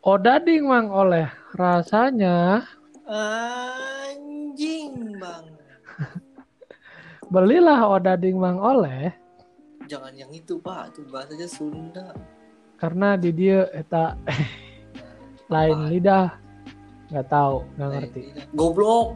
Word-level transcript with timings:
Odading 0.00 0.64
mang. 0.64 0.88
Oleh 0.88 1.28
rasanya. 1.52 2.64
Anjing 3.04 4.94
bang. 5.20 5.44
belilah 7.34 7.84
odading 7.84 8.40
mang 8.40 8.56
oleh. 8.56 9.12
Jangan 9.90 10.14
yang 10.14 10.30
itu 10.30 10.56
pak, 10.62 10.94
itu 10.94 11.02
bahasanya 11.10 11.48
Sunda. 11.50 12.06
karena 12.80 13.12
di 13.12 13.28
dia 13.28 13.68
eta 13.76 14.16
lain 15.52 15.92
lidah. 15.92 16.32
Nggak 17.12 17.26
tahu 17.28 17.56
nggak 17.76 17.88
ngerti. 17.92 18.20
lidah. 18.30 18.46
Goblok, 18.56 19.06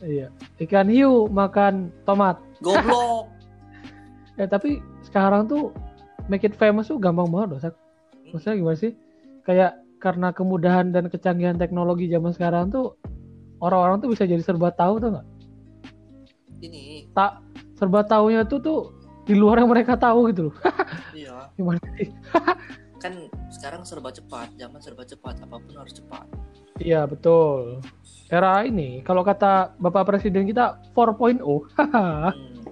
iya. 0.00 0.32
Ikan 0.62 0.88
hiu 0.88 1.28
makan 1.28 1.92
tomat. 2.08 2.40
Goblok. 2.64 3.28
eh 4.40 4.48
tapi 4.48 4.80
sekarang 5.04 5.44
tuh 5.44 5.74
make 6.30 6.46
it 6.46 6.56
famous 6.56 6.88
tuh 6.88 6.96
gampang 6.96 7.28
banget 7.28 7.48
loh 7.52 7.60
Sak. 7.60 7.74
maksudnya 8.32 8.56
gimana 8.56 8.78
sih? 8.80 8.92
Kayak 9.44 9.81
karena 10.02 10.34
kemudahan 10.34 10.90
dan 10.90 11.06
kecanggihan 11.06 11.54
teknologi 11.54 12.10
zaman 12.10 12.34
sekarang 12.34 12.74
tuh 12.74 12.98
orang-orang 13.62 14.02
tuh 14.02 14.10
bisa 14.10 14.26
jadi 14.26 14.42
serba 14.42 14.74
tahu 14.74 14.98
tuh 14.98 15.14
nggak 15.14 15.26
Ini, 16.62 17.10
tak 17.14 17.42
serba 17.78 18.02
tahunya 18.06 18.46
tuh 18.50 18.58
tuh 18.58 18.80
di 19.22 19.38
luar 19.38 19.62
yang 19.62 19.70
mereka 19.70 19.94
tahu 19.94 20.30
gitu 20.34 20.50
loh 20.50 20.56
iya. 21.14 21.46
gimana 21.54 21.78
sih 21.94 22.10
Kan 23.02 23.26
sekarang 23.50 23.82
serba 23.82 24.14
cepat, 24.14 24.54
zaman 24.54 24.78
serba 24.78 25.02
cepat, 25.02 25.42
apa 25.42 25.58
pun 25.58 25.74
harus 25.74 25.90
cepat. 25.90 26.22
iya 26.78 27.02
betul 27.02 27.82
era 28.30 28.62
ini 28.62 29.02
kalau 29.02 29.26
kata 29.26 29.74
bapak 29.78 30.06
presiden 30.06 30.46
kita 30.46 30.78
4.0 30.94 31.42
Hmm. 31.82 32.62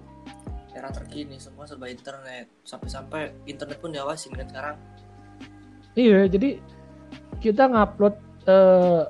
Era 0.70 0.89
terkini, 0.97 1.37
semua 1.37 1.69
serba 1.69 1.92
internet. 1.92 2.48
Sampai-sampai 2.65 3.45
internet 3.45 3.84
pun 3.84 3.92
diawasin 3.92 4.33
kan 4.33 4.48
sekarang. 4.48 4.77
iya 5.92 6.25
jadi 6.25 6.62
kita 7.41 7.67
ngupload 7.67 8.15
eh, 8.47 9.03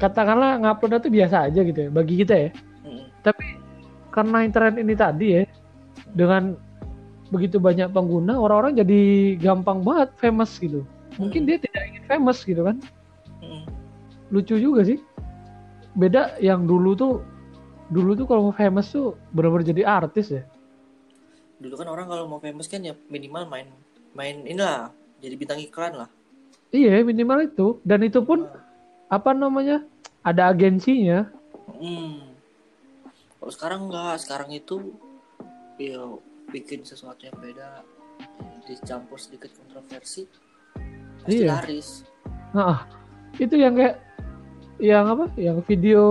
katakanlah 0.00 0.58
ngupload 0.60 1.04
itu 1.04 1.10
biasa 1.12 1.52
aja 1.52 1.60
gitu 1.62 1.78
ya 1.86 1.90
bagi 1.92 2.14
kita 2.24 2.34
ya 2.34 2.50
Mm-mm. 2.84 3.06
karena 4.10 4.38
internet 4.42 4.74
ini 4.80 4.94
tadi 4.96 5.26
ya 5.38 5.42
dengan 6.16 6.56
begitu 7.28 7.60
banyak 7.60 7.92
pengguna 7.92 8.40
orang-orang 8.40 8.80
jadi 8.80 9.00
gampang 9.36 9.84
banget 9.84 10.08
famous 10.16 10.56
gitu 10.56 10.88
mungkin 11.20 11.44
dia 11.44 11.60
tidak 11.60 11.82
ingin 11.92 12.04
famous 12.08 12.42
gitu 12.42 12.64
kan 12.64 12.80
Mm-mm. 13.44 13.62
lucu 14.32 14.56
juga 14.56 14.82
sih 14.88 14.98
beda 15.98 16.40
yang 16.40 16.64
dulu 16.64 16.96
tuh 16.96 17.14
dulu 17.92 18.16
tuh 18.16 18.26
kalau 18.28 18.48
mau 18.48 18.54
famous 18.56 18.88
tuh 18.92 19.16
benar-benar 19.32 19.66
jadi 19.68 19.82
artis 19.84 20.28
ya 20.32 20.44
Dulu 21.58 21.74
kan 21.74 21.90
orang 21.90 22.06
kalau 22.06 22.30
mau 22.30 22.38
famous 22.38 22.70
kan 22.70 22.86
ya 22.86 22.94
minimal 23.10 23.50
main 23.50 23.66
main 24.14 24.46
inilah 24.46 24.94
jadi 25.18 25.34
bintang 25.34 25.58
iklan 25.58 26.06
lah. 26.06 26.10
Iya 26.70 27.00
minimal 27.00 27.42
itu 27.42 27.80
dan 27.82 28.00
itu 28.00 28.20
pun 28.20 28.44
apa 29.06 29.30
namanya 29.32 29.84
ada 30.20 30.48
agensinya 30.48 31.28
Hmm. 31.70 32.32
Kalau 33.38 33.52
sekarang 33.52 33.80
enggak, 33.86 34.18
sekarang 34.18 34.50
itu 34.50 34.96
ya 35.76 36.00
bikin 36.48 36.80
sesuatu 36.80 37.22
yang 37.22 37.36
beda, 37.36 37.84
dicampur 38.64 39.14
sedikit 39.14 39.52
kontroversi, 39.54 40.24
pasti 41.20 41.38
Iya. 41.38 41.54
laris. 41.54 41.88
nah 42.48 42.88
itu 43.36 43.52
yang 43.52 43.76
kayak 43.76 44.00
yang 44.78 45.04
apa 45.06 45.28
yang 45.36 45.60
video 45.62 46.02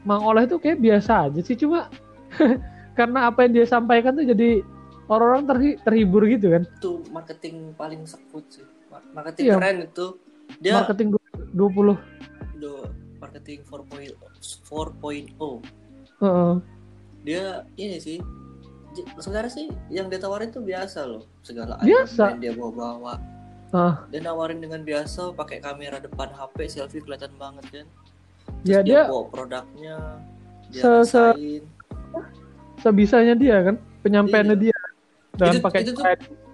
Mang 0.00 0.24
Oleh 0.24 0.42
itu 0.42 0.56
kayak 0.56 0.80
biasa 0.80 1.28
aja 1.28 1.40
sih 1.40 1.54
cuma 1.54 1.92
karena 2.98 3.28
apa 3.28 3.44
yang 3.44 3.52
dia 3.52 3.66
sampaikan 3.68 4.16
tuh 4.16 4.24
jadi 4.24 4.64
orang-orang 5.06 5.44
terhi- 5.46 5.78
terhibur 5.78 6.24
gitu 6.24 6.50
kan 6.50 6.64
Itu 6.72 7.04
marketing 7.10 7.76
paling 7.76 8.02
sekut 8.02 8.48
sih. 8.48 8.64
Mar- 8.92 9.08
Marketing 9.14 9.44
Iya. 9.46 9.54
keren 9.56 9.76
itu. 9.82 10.06
Dia 10.60 10.72
marketing 10.78 11.08
du- 11.10 11.20
20 11.50 11.96
do 12.54 12.72
marketing 13.18 13.58
4.0 13.64 14.14
4.0. 14.62 15.64
Heeh. 16.20 16.54
Dia 17.22 17.44
ini 17.74 17.96
sih 17.96 18.18
sebenarnya 19.16 19.48
sih 19.50 19.66
yang 19.88 20.06
dia 20.06 20.20
tawarin 20.20 20.48
tuh 20.48 20.60
biasa 20.60 21.02
loh 21.02 21.24
segala 21.40 21.80
Biasa. 21.80 22.30
yang 22.30 22.40
dia 22.40 22.52
bawa-bawa 22.52 23.16
Ah. 23.70 24.04
dia 24.06 24.20
nawarin 24.20 24.60
dengan 24.60 24.84
biasa 24.84 25.32
pakai 25.32 25.58
kamera 25.58 25.96
depan 25.96 26.28
HP 26.28 26.68
selfie 26.68 27.00
kelihatan 27.00 27.32
banget 27.34 27.64
kan 27.72 27.86
Terus 28.60 28.68
Ya, 28.68 28.78
dia, 28.78 29.00
dia- 29.00 29.08
bawa 29.08 29.24
produknya 29.26 29.96
dia 30.68 30.82
Se- 30.82 31.08
se- 31.08 31.16
rasain 31.24 31.62
sebisanya 32.78 33.32
dia 33.32 33.56
kan 33.62 33.76
penyampaiannya 34.02 34.56
Iya. 34.60 34.76
dia 35.32 35.48
Itu- 35.48 35.62
pakai 35.62 35.80
itu 35.80 35.92
tuh- 35.94 36.04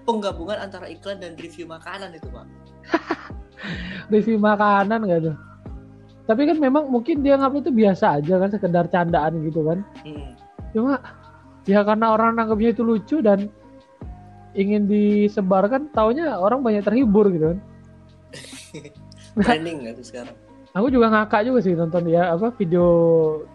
penggabungan 0.09 0.57
antara 0.57 0.89
iklan 0.89 1.21
dan 1.21 1.37
review 1.37 1.69
makanan 1.69 2.17
itu 2.17 2.33
pak? 2.33 2.49
Review 4.13 4.41
makanan 4.41 5.05
gak 5.05 5.21
tuh? 5.29 5.37
Tapi 6.25 6.49
kan 6.49 6.57
memang 6.57 6.89
mungkin 6.89 7.21
dia 7.21 7.37
ngupload 7.37 7.69
itu 7.69 7.73
biasa 7.77 8.17
aja 8.17 8.41
kan 8.41 8.49
sekedar 8.49 8.89
candaan 8.89 9.45
gitu 9.45 9.61
kan. 9.69 9.85
Hmm. 10.09 10.33
cuma 10.69 11.01
ya 11.65 11.81
karena 11.81 12.13
orang 12.13 12.37
nanggapnya 12.37 12.77
itu 12.77 12.85
lucu 12.85 13.25
dan 13.25 13.49
ingin 14.53 14.85
disebarkan 14.85 15.89
taunya 15.97 16.37
orang 16.37 16.65
banyak 16.65 16.85
terhibur 16.85 17.29
gitu 17.29 17.53
kan. 17.53 17.59
Trending 19.45 19.93
gitu 19.93 20.03
sekarang? 20.05 20.37
Aku 20.77 20.93
juga 20.93 21.09
ngakak 21.09 21.49
juga 21.49 21.61
sih 21.65 21.73
nonton 21.73 22.09
ya 22.09 22.33
apa 22.33 22.53
video 22.57 22.85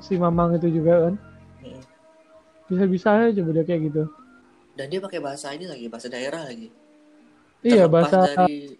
si 0.01 0.17
Mamang 0.17 0.57
itu 0.57 0.69
juga 0.69 1.09
kan. 1.09 1.15
Hmm. 1.61 1.81
bisa-bisa 2.67 3.13
aja 3.13 3.37
coba 3.37 3.61
dia 3.61 3.65
kayak 3.69 3.93
gitu 3.93 4.03
dan 4.73 4.85
dia 4.89 4.99
pakai 4.99 5.19
bahasa 5.21 5.53
ini 5.53 5.69
lagi 5.69 5.85
bahasa 5.89 6.07
daerah 6.09 6.49
lagi. 6.49 6.69
Iya 7.63 7.87
Terlepas 7.87 8.11
bahasa 8.11 8.19
dari 8.33 8.75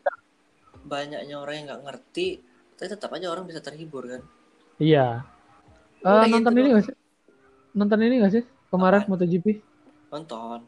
banyaknya 0.83 1.35
orang 1.39 1.55
yang 1.55 1.65
nggak 1.71 1.83
ngerti 1.87 2.27
tapi 2.75 2.87
tetap 2.89 3.09
aja 3.15 3.27
orang 3.31 3.45
bisa 3.47 3.61
terhibur 3.63 4.03
kan? 4.09 4.21
Iya. 4.81 5.23
Udah 6.03 6.27
nonton 6.27 6.51
gitu 6.51 6.59
ini 6.59 6.67
doang. 6.67 6.75
gak 6.75 6.85
sih? 6.89 6.95
Nonton 7.73 7.99
ini 8.03 8.15
gak 8.19 8.33
sih? 8.33 8.43
Kemarin 8.67 8.99
Apaan? 9.05 9.11
MotoGP? 9.15 9.47
Nonton. 10.11 10.59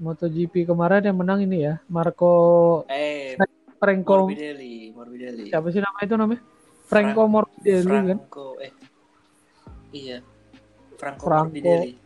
MotoGP 0.00 0.54
kemarin 0.68 1.02
yang 1.04 1.18
menang 1.18 1.40
ini 1.44 1.58
ya 1.66 1.74
Marco 1.90 2.34
eh 2.88 3.36
Franco. 3.80 4.28
Morbidelli 4.28 4.92
Morbidelli. 4.92 5.48
Siapa 5.48 5.68
sih 5.72 5.80
nama 5.80 5.98
itu 6.04 6.14
namanya? 6.14 6.42
Franco 6.86 7.22
Morbidelli 7.26 7.88
kan? 7.88 8.18
Franco 8.20 8.46
eh. 8.60 8.72
Iya. 9.90 10.18
Franco, 11.00 11.24
Franco. 11.26 11.48
Morbidelli 11.50 11.99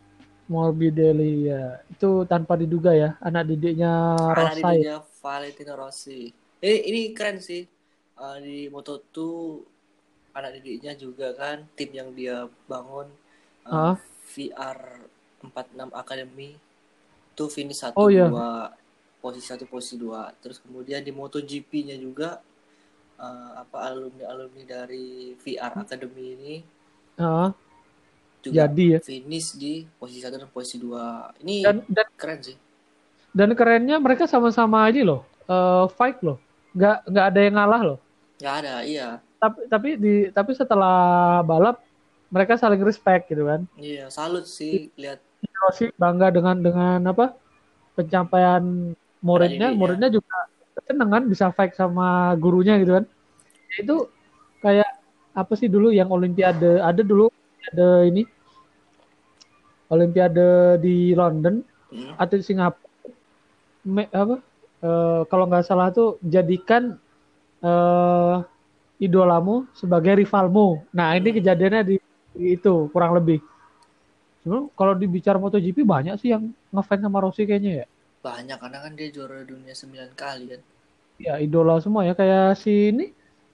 Morbidelli 0.45 1.49
ya. 1.49 1.81
Itu 1.89 2.23
tanpa 2.25 2.53
diduga 2.53 2.93
ya. 2.93 3.17
Anak 3.19 3.49
didiknya 3.49 4.13
anak 4.13 4.37
Rosa 4.37 4.53
ya 4.53 4.61
didiknya 4.71 4.97
Valentino 5.19 5.73
Rossi. 5.73 6.21
Ini 6.61 6.75
ini 6.85 7.01
keren 7.11 7.41
sih. 7.41 7.65
Eh, 8.15 8.37
di 8.39 8.57
Moto2 8.69 9.17
anak 10.31 10.51
didiknya 10.59 10.93
juga 10.95 11.33
kan 11.33 11.65
tim 11.73 11.89
yang 11.91 12.09
dia 12.13 12.45
bangun. 12.65 13.09
Eh, 13.65 13.73
Ah. 13.73 13.95
VR 14.25 15.01
46 15.41 15.89
Academy. 15.91 16.57
Itu 17.33 17.49
finish 17.49 17.81
satu 17.81 17.97
Oh, 17.97 18.07
iya. 18.07 18.29
dua 18.29 18.71
posisi 19.19 19.49
satu 19.49 19.65
posisi 19.65 19.97
dua. 19.97 20.29
Terus 20.37 20.61
kemudian 20.61 21.01
di 21.01 21.09
MotoGP-nya 21.09 21.97
juga 21.97 22.39
eh, 23.15 23.51
apa 23.55 23.87
alumni 23.87 24.27
alumni 24.27 24.63
dari 24.63 25.33
VR 25.35 25.81
Academy 25.81 26.25
ini. 26.35 26.55
Ah, 27.15 27.49
juga 28.45 28.69
jadi 28.69 28.85
ya. 28.97 28.99
finish 29.01 29.57
di 29.57 29.73
posisi 29.97 30.21
satu 30.21 30.37
dan 30.37 30.49
posisi 30.53 30.77
dua. 30.77 31.33
Ini 31.41 31.65
dan 31.65 31.75
dan 31.89 32.07
keren 32.13 32.39
sih. 32.45 32.57
Dan 33.35 33.49
kerennya 33.57 33.97
mereka 33.97 34.29
sama-sama 34.29 34.85
aja 34.85 35.01
loh 35.01 35.21
eh, 35.49 35.85
fight 35.97 36.21
loh. 36.21 36.37
Nggak 36.77 36.97
nggak 37.09 37.25
ada 37.33 37.39
yang 37.41 37.55
ngalah 37.57 37.81
loh. 37.81 37.99
Nggak 38.39 38.55
ada 38.61 38.73
iya. 38.85 39.07
Tapi 39.41 39.59
tapi 39.67 39.89
di 39.97 40.13
tapi 40.29 40.51
setelah 40.53 41.41
balap 41.41 41.81
mereka 42.29 42.55
saling 42.55 42.81
respect 42.85 43.31
gitu 43.33 43.49
kan. 43.49 43.65
Iya 43.75 44.13
salut 44.13 44.45
sih 44.45 44.93
lihat. 44.95 45.19
Rossi 45.55 45.89
bangga 45.95 46.33
dengan 46.33 46.57
dengan 46.61 46.99
apa 47.09 47.33
pencapaian 47.95 48.93
muridnya. 49.23 49.71
Didiknya. 49.71 49.79
muridnya 49.79 50.09
juga 50.11 50.37
seneng 50.85 51.09
kan 51.09 51.23
bisa 51.25 51.49
fight 51.55 51.73
sama 51.73 52.35
gurunya 52.37 52.77
gitu 52.77 53.01
kan. 53.01 53.05
Ya 53.71 53.77
itu 53.81 53.95
kayak 54.61 54.89
apa 55.35 55.53
sih 55.59 55.67
dulu 55.67 55.91
yang 55.91 56.07
olimpiade 56.09 56.79
ada 56.79 57.01
dulu 57.03 57.27
ada 57.71 58.07
ini 58.07 58.23
olimpiade 59.95 60.47
di 60.85 60.95
London 61.19 61.55
Hmm. 61.91 62.15
atau 62.21 62.35
di 62.39 62.45
Singapura 62.49 62.83
Me- 63.85 64.09
apa 64.21 64.35
eh, 64.87 65.21
kalau 65.29 65.45
nggak 65.49 65.65
salah 65.69 65.87
tuh 65.97 66.17
jadikan 66.25 66.83
eh, 67.63 68.35
idolamu 69.05 69.55
sebagai 69.81 70.13
rivalmu 70.21 70.67
nah 70.97 71.09
ini 71.19 71.29
Hmm. 71.29 71.37
kejadiannya 71.37 71.81
di, 71.89 71.95
di 72.35 72.43
itu 72.57 72.73
kurang 72.93 73.13
lebih 73.19 73.39
Cuma 74.43 74.57
kalau 74.79 74.93
dibicara 75.01 75.37
MotoGP 75.43 75.77
banyak 75.93 76.15
sih 76.21 76.29
yang 76.33 76.43
ngefans 76.73 77.01
sama 77.03 77.19
Rossi 77.23 77.43
kayaknya 77.49 77.71
ya. 77.83 77.85
banyak 78.25 78.57
karena 78.61 78.79
kan 78.83 78.93
dia 78.99 79.07
juara 79.15 79.39
dunia 79.51 79.71
9 79.81 80.11
kali 80.21 80.45
kan 80.51 80.61
Ya 81.25 81.39
idola 81.39 81.79
semua 81.83 82.03
ya 82.07 82.13
kayak 82.19 82.59
si 82.59 82.91
ini 82.91 83.05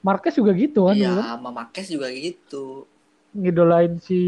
Marquez 0.02 0.34
juga 0.40 0.52
gitu 0.58 0.90
kan. 0.90 0.98
iya 0.98 1.08
kan. 1.18 1.26
sama 1.30 1.50
Marquez 1.58 1.88
juga 1.94 2.08
gitu 2.26 2.66
Ngidolain 3.40 3.94
si 4.06 4.20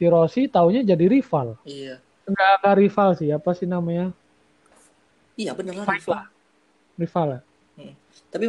si 0.00 0.08
Rossi 0.08 0.48
taunya 0.48 0.80
jadi 0.80 1.04
rival. 1.12 1.60
iya 1.68 2.00
Enggak 2.24 2.50
enggak 2.64 2.76
rival 2.80 3.10
sih, 3.20 3.28
apa 3.28 3.50
sih 3.52 3.68
namanya? 3.68 4.16
iya 5.36 5.52
bener 5.52 5.76
lah 5.76 5.84
rival. 5.88 6.24
Rival 6.96 7.28
ya. 7.36 7.40
tapi 8.32 8.44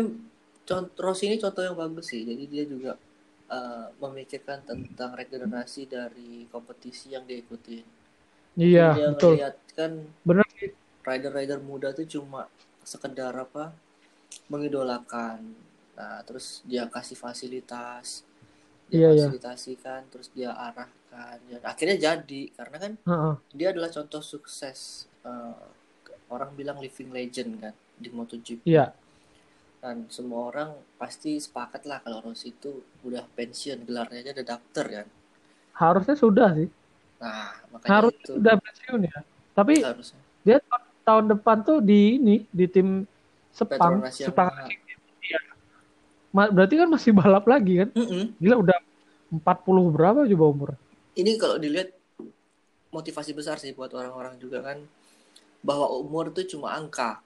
contoh 0.63 1.00
Rossi 1.03 1.27
ini 1.27 1.36
contoh 1.39 1.63
yang 1.63 1.75
bagus 1.75 2.12
sih 2.12 2.24
jadi 2.24 2.44
dia 2.48 2.63
juga 2.68 2.92
uh, 3.48 3.88
memikirkan 4.00 4.63
tentang 4.63 5.12
regenerasi 5.15 5.88
dari 5.88 6.48
kompetisi 6.51 7.12
yang 7.15 7.24
diikuti 7.27 7.80
iya 8.59 8.95
dia 8.95 9.07
betul 9.15 9.36
kan 9.75 9.92
bener 10.27 10.44
rider-rider 11.03 11.59
muda 11.63 11.95
tuh 11.95 12.03
cuma 12.06 12.48
sekedar 12.83 13.31
apa 13.31 13.71
mengidolakan 14.51 15.39
nah 15.95 16.19
terus 16.27 16.59
dia 16.68 16.88
kasih 16.88 17.15
fasilitas 17.19 18.24
dia 18.92 19.07
Iya, 19.07 19.09
iya. 19.15 19.27
fasilitasikan 19.31 20.01
terus 20.12 20.27
dia 20.36 20.51
arahkan 21.12 21.40
dan 21.52 21.62
akhirnya 21.68 21.98
jadi 22.00 22.42
karena 22.56 22.78
kan 22.80 22.92
Heeh. 23.04 23.36
dia 23.52 23.68
adalah 23.75 23.92
contoh 23.92 24.24
sukses 24.24 25.12
eh, 25.28 25.66
orang 26.31 26.56
bilang 26.56 26.80
living 26.80 27.12
legend 27.12 27.60
kan 27.60 27.75
di 28.00 28.10
MotoGP 28.10 28.63
iya. 28.66 28.96
Dan 29.81 30.06
semua 30.13 30.54
orang 30.54 30.78
pasti 31.02 31.42
sepakat 31.42 31.90
lah 31.90 32.06
kalau 32.06 32.22
Rossi 32.22 32.54
itu 32.54 32.86
udah 33.02 33.25
pensiun 33.34 33.81
gelarnya 33.81 34.22
aja 34.22 34.31
ada 34.38 34.46
dokter 34.54 34.86
kan. 34.86 35.08
Harusnya 35.74 36.13
sudah 36.13 36.54
sih. 36.54 36.69
Nah 37.18 37.58
makanya 37.74 37.90
harus 37.98 38.13
itu. 38.13 38.38
sudah 38.38 38.54
pensiun 38.62 39.02
ya. 39.10 39.19
Tapi 39.58 39.74
harusnya. 39.81 40.22
dia 40.46 40.58
tahun, 40.62 40.84
tahun 41.02 41.25
depan 41.34 41.58
tuh 41.66 41.78
di 41.81 42.22
ini 42.22 42.46
di 42.54 42.66
tim 42.69 43.10
Sepang 43.50 44.06
Petronas 44.06 44.13
Sepang. 44.22 44.54
Ma- 46.30 46.54
berarti 46.54 46.75
kan 46.78 46.88
masih 46.88 47.12
balap 47.18 47.50
lagi 47.50 47.81
kan? 47.81 47.90
Mm-mm. 47.98 48.38
gila 48.38 48.62
udah 48.62 48.78
40 49.34 49.90
berapa 49.90 50.30
coba 50.30 50.46
umur 50.46 50.69
ini 51.16 51.36
kalau 51.36 51.58
dilihat 51.58 51.92
motivasi 52.92 53.31
besar 53.31 53.56
sih 53.58 53.72
buat 53.72 53.92
orang-orang 53.96 54.36
juga 54.40 54.60
kan 54.63 54.84
bahwa 55.63 55.88
umur 55.96 56.31
itu 56.31 56.58
cuma 56.58 56.75
angka 56.75 57.19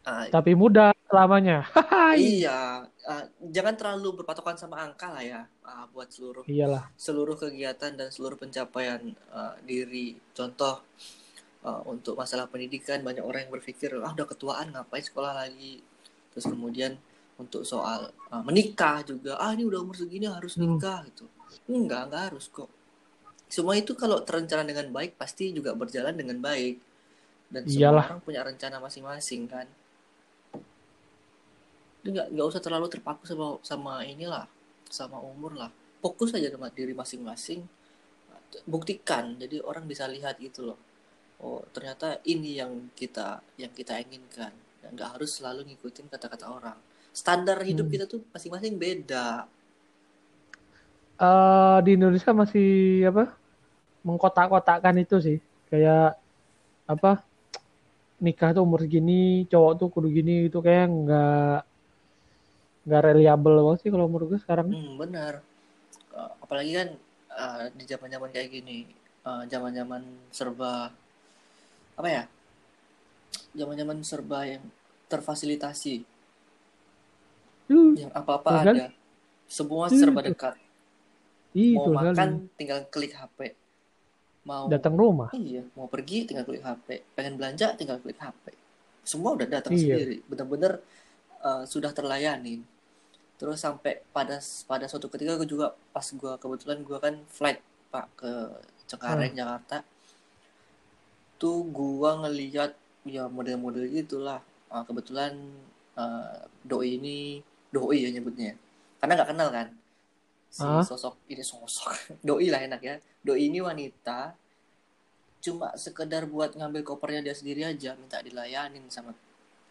Ah, 0.00 0.24
tapi 0.32 0.56
muda 0.56 0.96
selamanya 1.12 1.68
iya 2.16 2.88
ah, 3.04 3.24
jangan 3.52 3.76
terlalu 3.76 4.24
berpatokan 4.24 4.56
sama 4.56 4.80
angka 4.80 5.12
lah 5.12 5.20
ya 5.20 5.44
ah, 5.60 5.84
buat 5.92 6.08
seluruh 6.08 6.48
iyalah 6.48 6.88
seluruh 6.96 7.36
kegiatan 7.36 7.92
dan 8.00 8.08
seluruh 8.08 8.40
pencapaian 8.40 8.96
uh, 9.28 9.60
diri. 9.60 10.16
Contoh 10.32 10.80
uh, 11.68 11.84
untuk 11.84 12.16
masalah 12.16 12.48
pendidikan 12.48 13.04
banyak 13.04 13.20
orang 13.20 13.44
yang 13.44 13.52
berpikir 13.52 13.92
ah 14.00 14.08
udah 14.16 14.24
ketuaan 14.24 14.72
ngapain 14.72 15.04
sekolah 15.04 15.36
lagi. 15.36 15.84
Terus 16.32 16.48
kemudian 16.48 16.96
untuk 17.36 17.68
soal 17.68 18.08
uh, 18.32 18.40
menikah 18.40 19.04
juga 19.04 19.36
ah 19.36 19.52
ini 19.52 19.68
udah 19.68 19.84
umur 19.84 20.00
segini 20.00 20.32
harus 20.32 20.56
Hmm. 20.56 20.80
nikah 20.80 21.04
gitu. 21.12 21.28
Enggak, 21.68 22.08
enggak 22.08 22.22
harus 22.32 22.48
kok. 22.48 22.72
Semua 23.54 23.74
itu 23.82 23.92
kalau 24.02 24.18
terencana 24.28 24.62
dengan 24.70 24.86
baik 24.96 25.12
pasti 25.20 25.44
juga 25.56 25.70
berjalan 25.80 26.14
dengan 26.20 26.38
baik. 26.48 26.76
Dan 27.54 27.64
semua 27.74 27.94
Iyalah. 27.94 28.06
orang 28.06 28.18
punya 28.26 28.40
rencana 28.48 28.76
masing-masing 28.86 29.42
kan. 29.54 29.66
Nggak 32.06 32.26
nggak 32.32 32.46
usah 32.50 32.62
terlalu 32.64 32.86
terpaku 32.94 33.22
sama 33.30 33.46
sama 33.70 33.92
inilah 34.12 34.44
sama 34.98 35.18
umur 35.32 35.52
lah 35.60 35.70
fokus 36.02 36.30
aja 36.36 36.48
sama 36.54 36.68
diri 36.76 36.92
masing-masing 36.96 37.60
buktikan 38.74 39.24
jadi 39.42 39.56
orang 39.70 39.84
bisa 39.92 40.04
lihat 40.14 40.34
gitu 40.46 40.60
loh 40.72 40.78
oh 41.46 41.60
ternyata 41.74 42.08
ini 42.34 42.50
yang 42.60 42.72
kita 43.00 43.28
yang 43.62 43.72
kita 43.78 43.94
inginkan 44.04 44.52
dan 44.82 44.90
nggak 44.96 45.10
harus 45.18 45.30
selalu 45.38 45.60
ngikutin 45.70 46.06
kata-kata 46.12 46.46
orang 46.58 46.78
standar 47.20 47.58
hidup 47.70 47.86
Hmm. 47.86 47.92
kita 47.92 48.04
tuh 48.12 48.20
masing-masing 48.34 48.74
beda 48.84 49.26
Eh, 51.20 51.76
di 51.84 51.90
Indonesia 52.00 52.32
masih 52.32 52.68
apa 53.12 53.36
mengkotak-kotakan 54.06 54.96
itu 55.02 55.16
sih. 55.20 55.38
Kayak 55.70 56.18
apa 56.90 57.22
nikah 58.20 58.52
tuh 58.52 58.62
umur 58.66 58.84
segini 58.84 59.48
cowok 59.48 59.72
tuh 59.80 59.88
kudu 59.88 60.08
gini 60.12 60.50
itu 60.52 60.58
kayak 60.60 60.92
nggak 60.92 61.58
nggak 62.84 63.02
reliable 63.06 63.56
banget 63.64 63.78
sih 63.86 63.90
kalau 63.92 64.06
menurut 64.10 64.36
gue 64.36 64.40
sekarang. 64.40 64.68
Hmm, 64.68 64.98
benar. 65.00 65.40
Eh, 66.12 66.30
apalagi 66.44 66.72
kan 66.76 66.88
eh, 67.30 67.64
di 67.76 67.84
zaman-zaman 67.88 68.28
kayak 68.34 68.48
gini 68.50 68.84
eh, 69.24 69.42
zaman-zaman 69.48 70.02
serba 70.32 70.92
apa 71.96 72.08
ya 72.08 72.24
zaman-zaman 73.54 73.98
serba 74.04 74.46
yang 74.46 74.64
terfasilitasi. 75.10 76.02
Yang 77.70 78.12
apa-apa 78.14 78.50
Betul 78.50 78.70
ada. 78.74 78.86
Semua 79.50 79.86
Hmm. 79.90 79.98
serba 79.98 80.20
dekat. 80.22 80.54
Ih, 81.50 81.74
mau 81.74 81.90
makan 81.90 82.14
sekali 82.14 82.54
tinggal 82.54 82.80
klik 82.94 83.10
HP 83.10 83.38
mau 84.50 84.66
datang 84.66 84.98
rumah. 84.98 85.30
Iya 85.30 85.62
mau 85.78 85.86
pergi 85.86 86.26
tinggal 86.26 86.42
klik 86.42 86.66
HP 86.66 87.14
pengen 87.14 87.38
belanja 87.38 87.78
tinggal 87.78 88.02
klik 88.02 88.18
HP 88.18 88.50
semua 89.06 89.34
udah 89.38 89.46
datang 89.48 89.72
Iya. 89.74 89.96
sendiri. 89.96 90.16
Bener-bener 90.26 90.72
uh, 91.42 91.64
sudah 91.64 91.90
terlayani. 91.94 92.62
Terus 93.40 93.56
sampai 93.62 94.04
pada 94.12 94.36
pada 94.68 94.84
suatu 94.84 95.08
ketika 95.08 95.40
gue 95.40 95.48
juga 95.48 95.72
pas 95.94 96.04
gue 96.04 96.32
kebetulan 96.36 96.78
gue 96.84 96.98
kan 97.00 97.14
flight 97.32 97.60
pak 97.88 98.06
ke 98.18 98.30
Cengkareng 98.86 99.32
Jakarta. 99.32 99.82
Tuh 101.40 101.64
gue 101.64 102.10
ngeliat 102.26 102.72
ya 103.08 103.26
model-model 103.26 103.88
gitulah. 103.88 104.44
Uh, 104.70 104.84
kebetulan 104.86 105.34
uh, 105.98 106.46
doi 106.62 107.00
ini 107.00 107.40
doi 107.72 108.04
ya 108.04 108.10
nyebutnya. 108.12 108.54
Karena 109.00 109.12
nggak 109.16 109.30
kenal 109.32 109.48
kan 109.48 109.68
si 110.50 110.66
Ah. 110.66 110.82
sosok 110.82 111.30
ini 111.30 111.40
sosok. 111.46 111.94
Doi 112.26 112.50
lah 112.50 112.60
enak 112.66 112.82
ya. 112.82 112.98
Doi 113.22 113.46
ini 113.46 113.62
wanita. 113.62 114.34
Cuma 115.40 115.72
sekedar 115.78 116.26
buat 116.26 116.52
ngambil 116.58 116.82
kopernya 116.84 117.30
dia 117.30 117.34
sendiri 117.38 117.64
aja 117.64 117.96
minta 117.96 118.20
dilayanin 118.20 118.84
sama 118.90 119.14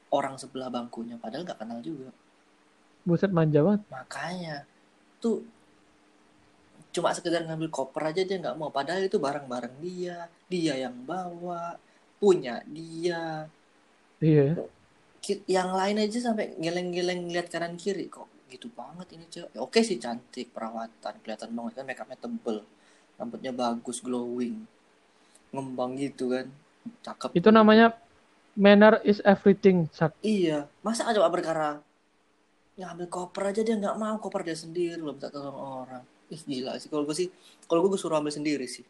orang 0.09 0.39
sebelah 0.39 0.71
bangkunya. 0.71 1.19
Padahal 1.19 1.43
nggak 1.45 1.59
kenal 1.59 1.83
juga. 1.83 2.09
Buset 3.03 3.29
manja 3.29 3.59
banget. 3.61 3.81
Makanya. 3.91 4.57
Tuh 5.19 5.43
cuma 6.89 7.13
sekedar 7.13 7.45
ngambil 7.45 7.69
koper 7.69 8.09
aja 8.09 8.23
dia 8.25 8.39
nggak 8.39 8.57
mau. 8.57 8.71
Padahal 8.73 9.05
itu 9.05 9.19
barang-barang 9.19 9.75
dia. 9.83 10.25
Dia 10.47 10.79
yang 10.79 10.95
bawa. 11.05 11.75
Punya 12.17 12.63
dia. 12.65 13.45
Iya. 14.23 14.57
Ya. 14.57 15.35
Yang 15.45 15.69
lain 15.75 15.97
aja 15.99 16.17
sampai 16.31 16.55
geleng-geleng 16.57 17.27
lihat 17.27 17.51
kanan 17.51 17.75
kiri 17.75 18.07
kok 18.07 18.25
gitu 18.49 18.67
banget 18.73 19.07
ini 19.15 19.25
cewek 19.29 19.49
Ya, 19.55 19.59
oke 19.61 19.79
sih 19.85 19.97
cantik 20.01 20.47
perawatan 20.55 21.13
kelihatan 21.23 21.49
banget 21.57 21.73
kan 21.81 21.85
makeupnya 21.89 22.17
tebel 22.19 22.57
rambutnya 23.19 23.51
bagus 23.53 23.97
glowing 24.01 24.55
ngembang 25.53 25.91
gitu 25.97 26.25
kan 26.33 26.47
cakep. 27.05 27.29
Itu 27.35 27.49
namanya 27.53 27.97
manner 28.57 29.01
is 29.05 29.19
everything 29.25 29.87
Sak. 29.93 30.13
iya 30.23 30.67
masa 30.85 31.09
coba 31.15 31.29
perkara? 31.31 31.69
Ngambil 32.79 33.07
koper 33.11 33.43
aja 33.51 33.61
dia 33.67 33.75
nggak 33.75 33.97
mau 33.99 34.15
koper 34.23 34.41
dia 34.47 34.55
sendiri 34.57 34.99
loh 35.01 35.13
minta 35.15 35.27
tolong 35.33 35.57
orang. 35.83 36.03
Ih 36.33 36.41
gila 36.49 36.77
sih 36.81 36.87
kalau 36.91 37.03
gue 37.07 37.15
sih 37.17 37.27
kalau 37.67 37.79
gue 37.83 37.91
gue 37.93 38.01
suruh 38.01 38.17
ambil 38.21 38.33
sendiri 38.33 38.65
sih. 38.69 38.85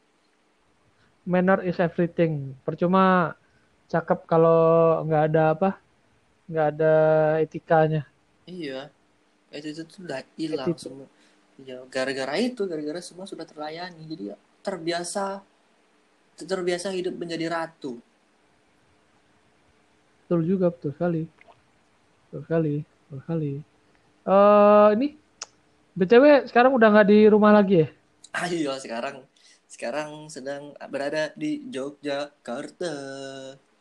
Manner 1.25 1.59
is 1.65 1.77
everything. 1.81 2.53
Percuma 2.65 3.35
cakep 3.89 4.19
kalau 4.29 5.01
nggak 5.05 5.23
ada 5.33 5.43
apa 5.57 5.69
nggak 6.49 6.67
ada 6.77 6.93
etikanya. 7.41 8.01
Iya 8.49 8.91
itu 9.53 9.67
itu 9.73 9.81
tuh 9.85 9.99
udah 10.05 10.21
hilang 10.37 10.71
Attitude. 10.71 10.81
semua. 10.81 11.07
Ya 11.59 11.77
gara-gara 11.91 12.35
itu 12.39 12.61
gara-gara 12.69 13.01
semua 13.03 13.25
sudah 13.27 13.45
terlayani. 13.47 14.03
Jadi 14.07 14.23
terbiasa 14.65 15.41
terbiasa 16.39 16.87
hidup 16.95 17.15
menjadi 17.19 17.45
ratu. 17.51 17.99
Betul 20.25 20.41
juga 20.45 20.69
betul 20.71 20.91
sekali. 20.95 21.23
Betul 22.29 22.41
sekali 22.45 22.73
betul 22.85 23.17
sekali. 23.25 23.51
Eh 24.29 24.87
ini 24.95 25.07
btw 25.97 26.47
sekarang 26.47 26.71
udah 26.77 26.87
nggak 26.93 27.07
di 27.09 27.19
rumah 27.27 27.51
lagi 27.51 27.75
ya? 27.83 27.87
Ayo 28.45 28.73
sekarang. 28.77 29.25
Sekarang 29.69 30.09
sedang 30.33 30.73
berada 30.89 31.29
di 31.37 31.61
Yogyakarta 31.69 32.93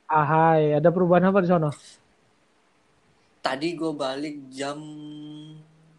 ahai 0.09 0.73
ada 0.79 0.89
perubahan 0.95 1.29
apa 1.29 1.41
di 1.45 1.49
sana 1.53 1.69
tadi 3.39 3.73
gue 3.73 3.93
balik 3.93 4.49
jam 4.49 4.79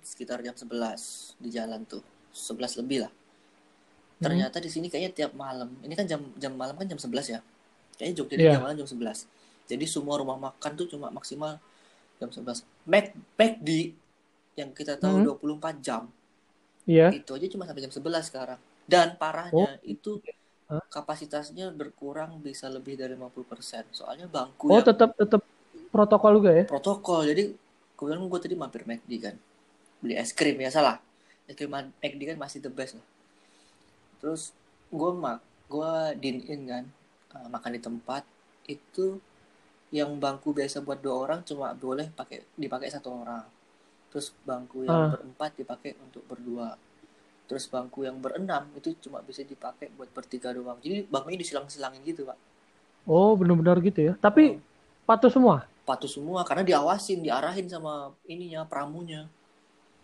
sekitar 0.01 0.39
jam 0.39 0.53
11 0.53 1.35
di 1.37 1.49
jalan 1.49 1.83
tuh. 1.83 2.01
11 2.29 2.79
lebih 2.79 3.05
lah. 3.05 3.11
Ternyata 4.19 4.59
di 4.59 4.67
sini 4.67 4.87
kayaknya 4.87 5.11
tiap 5.15 5.31
malam. 5.33 5.71
Ini 5.79 5.93
kan 5.93 6.05
jam 6.05 6.21
jam 6.35 6.53
malam 6.53 6.75
kan 6.75 6.85
jam 6.85 6.99
11 6.99 7.29
ya? 7.29 7.39
Kayaknya 7.95 8.15
Jogja 8.15 8.35
di 8.35 8.43
Iya. 8.43 8.53
jam 8.53 8.63
malam 8.63 8.77
jam 8.77 8.87
11 8.87 9.27
jadi 9.65 9.85
semua 9.85 10.17
rumah 10.17 10.33
makan 10.35 10.71
tuh 10.73 10.89
cuma 10.89 11.07
maksimal 11.09 11.61
jam 12.17 12.25
11 12.27 12.65
Mac 12.83 13.13
McD 13.37 13.93
yang 14.55 14.73
kita 14.73 14.97
tahu 14.97 15.21
Hmm. 15.21 15.25
24 15.37 15.77
jam. 15.77 16.09
Iya. 16.83 17.13
Itu 17.13 17.37
aja 17.37 17.45
cuma 17.45 17.63
sampai 17.63 17.85
jam 17.85 17.93
11 17.93 18.25
sekarang. 18.25 18.57
Dan 18.83 19.13
parahnya 19.15 19.77
itu 19.83 20.17
Hah? 20.65 20.81
kapasitasnya 20.89 21.69
berkurang 21.69 22.39
bisa 22.39 22.65
lebih 22.65 22.93
dari 22.93 23.13
50% 23.13 23.89
soalnya 23.89 24.25
bangku 24.25 24.69
oh 24.69 24.77
yang 24.77 24.85
tetap 24.85 25.13
tetap 25.13 25.41
protokol 25.89 26.41
juga 26.41 26.51
ya? 26.53 26.63
Protokol. 26.65 27.27
Jadi 27.27 27.43
kemudian 27.93 28.21
gue 28.23 28.39
tadi 28.39 28.55
mampir 28.55 28.85
McD 28.85 29.11
kan. 29.19 29.35
Beli 29.99 30.15
es 30.15 30.31
krim 30.31 30.55
ya 30.57 30.69
salah. 30.69 30.97
Es 31.45 31.53
krim 31.53 31.69
McD 31.71 32.21
kan 32.29 32.37
masih 32.37 32.61
the 32.61 32.71
best 32.71 32.95
lah. 32.95 33.07
Terus 34.19 34.51
gue 34.89 35.11
mak 35.13 35.39
gue 35.69 35.91
dine 36.17 36.41
in 36.49 36.61
kan 36.65 36.83
uh, 37.37 37.47
makan 37.47 37.77
di 37.77 37.81
tempat 37.81 38.23
itu 38.65 39.21
yang 39.89 40.17
bangku 40.17 40.53
biasa 40.53 40.81
buat 40.81 41.01
dua 41.01 41.25
orang 41.25 41.41
cuma 41.41 41.73
boleh 41.73 42.09
pakai 42.13 42.45
dipakai 42.53 42.89
satu 42.89 43.09
orang. 43.09 43.45
Terus 44.09 44.33
bangku 44.41 44.85
yang 44.85 44.93
Ah. 44.93 45.09
berempat 45.13 45.53
dipakai 45.57 45.97
untuk 46.01 46.25
berdua. 46.25 46.77
Terus 47.49 47.65
bangku 47.65 48.05
yang 48.05 48.21
berenam 48.21 48.69
itu 48.77 48.93
cuma 49.01 49.25
bisa 49.25 49.41
dipakai 49.41 49.89
buat 49.97 50.09
bertiga 50.13 50.53
doang. 50.53 50.77
Jadi 50.81 51.09
bangkunya 51.09 51.41
disilang-silangin 51.41 52.05
gitu 52.05 52.29
pak. 52.29 52.37
Oh, 53.09 53.33
benar-benar 53.33 53.81
gitu 53.81 54.13
ya. 54.13 54.13
Tapi 54.21 54.61
patuh 55.01 55.33
semua. 55.33 55.65
Patuh 55.89 56.11
semua 56.15 56.39
karena 56.47 56.63
diawasin 56.69 57.19
diarahin 57.25 57.67
sama 57.73 57.93
ininya 58.33 58.61
pramunya 58.71 59.21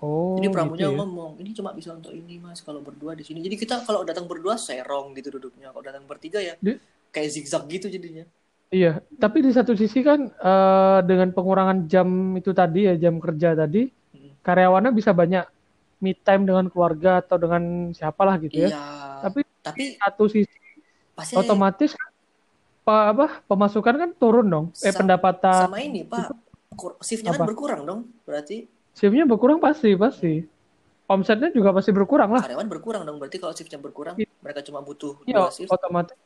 Oh, 0.04 0.36
jadi 0.38 0.48
pramunya 0.51 0.88
gitu 0.92 0.92
ya. 0.92 0.98
ngomong 1.00 1.32
ini 1.39 1.50
cuma 1.56 1.70
bisa 1.72 1.89
untuk 1.96 2.12
ini 2.12 2.36
mas 2.44 2.60
kalau 2.60 2.84
berdua 2.84 3.15
di 3.15 3.24
sini 3.27 3.39
jadi 3.39 3.56
kita 3.56 3.75
kalau 3.88 4.04
datang 4.04 4.25
berdua 4.27 4.60
serong 4.60 5.15
gitu 5.15 5.30
duduknya 5.39 5.72
kalau 5.72 5.84
datang 5.86 6.04
bertiga 6.04 6.39
ya 6.44 6.60
Di- 6.60 6.80
kayak 7.15 7.30
zigzag 7.32 7.63
gitu 7.72 7.88
jadinya 7.88 8.25
Iya, 8.74 9.00
tapi 9.22 9.46
di 9.46 9.56
satu 9.56 9.72
sisi 9.77 10.04
kan 10.04 10.20
eh, 10.27 11.00
dengan 11.08 11.32
pengurangan 11.32 11.86
jam 11.88 12.36
itu 12.36 12.51
tadi 12.51 12.89
ya 12.89 12.94
jam 13.00 13.22
kerja 13.24 13.56
tadi, 13.56 13.88
Mm. 14.12 14.32
karyawannya 14.44 14.92
bisa 14.92 15.15
banyak 15.15 15.46
me 16.04 16.12
time 16.18 16.44
dengan 16.44 16.65
keluarga 16.68 17.24
atau 17.24 17.38
dengan 17.39 17.94
siapalah 17.96 18.36
gitu 18.42 18.68
ya. 18.68 18.75
iya 18.75 18.84
Tapi 19.24 19.39
tapi 19.63 19.84
satu 20.01 20.25
sisi 20.27 20.60
pasti 21.15 21.39
otomatis 21.39 21.96
pa- 21.96 22.12
apa 22.86 23.42
pemasukan 23.50 23.96
kan 23.98 24.10
turun 24.13 24.46
dong. 24.46 24.65
Eh 24.80 24.94
Sa- 24.94 25.01
pendapatan 25.01 25.65
sama 25.65 25.82
ini 25.82 26.06
pak 26.06 26.30
shiftnya 27.01 27.34
kan 27.34 27.48
berkurang 27.50 27.82
dong 27.84 28.00
berarti 28.24 28.70
shiftnya 28.94 29.25
berkurang 29.25 29.58
pasti 29.58 29.98
pasti. 29.98 30.46
Omsetnya 31.06 31.54
juga 31.54 31.70
pasti 31.70 31.94
berkurang 31.94 32.34
lah. 32.34 32.42
karyawan 32.42 32.65
berkurang 32.65 33.01
dong 33.06 33.18
berarti 33.22 33.38
kalau 33.38 33.54
shiftnya 33.54 33.77
berkurang 33.77 34.18
Iya. 34.18 34.30
mereka 34.42 34.65
cuma 34.65 34.82
butuh 34.82 35.18
Iya, 35.25 35.38
dua 35.46 35.54
shift 35.54 35.70
otomatis. 35.70 36.18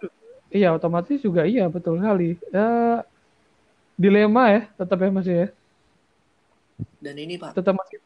Iya, 0.49 0.69
otomatis 0.73 1.19
juga 1.19 1.45
iya 1.45 1.67
betul 1.67 1.99
sekali. 1.99 2.39
Ya, 2.49 3.03
dilema 3.95 4.43
ya, 4.49 4.61
tetap 4.75 4.97
ya 4.99 5.09
masih 5.11 5.35
ya. 5.35 5.47
dan 6.99 7.15
ini 7.15 7.35
pak 7.35 7.55
Tetap 7.55 7.75
masih. 7.75 7.99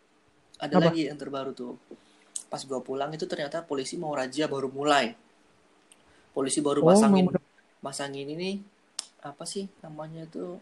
ada 0.57 0.75
Apa? 0.77 0.89
lagi 0.89 1.05
yang 1.09 1.17
terbaru 1.17 1.53
tuh 1.53 1.77
pas 2.49 2.61
gua 2.65 2.81
pulang 2.81 3.09
itu 3.13 3.25
ternyata 3.25 3.61
polisi 3.61 3.97
mau 3.97 4.13
razia 4.13 4.45
baru 4.49 4.69
mulai 4.69 5.13
polisi 6.33 6.57
baru 6.61 6.81
Oh, 6.81 6.89
masangin 6.89 7.29
masangin 7.83 8.25
ini 8.31 8.63
apa 9.19 9.43
sih 9.43 9.67
namanya 9.83 10.23
itu 10.23 10.57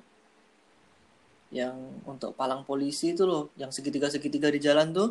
yang 1.54 1.76
untuk 2.08 2.34
palang 2.34 2.66
polisi 2.66 3.14
itu 3.14 3.28
loh 3.28 3.54
yang 3.60 3.70
segitiga 3.70 4.10
segitiga 4.10 4.50
di 4.50 4.58
jalan 4.58 4.90
tuh. 4.92 5.10